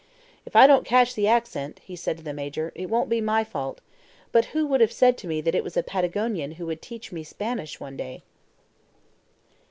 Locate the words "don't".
0.65-0.83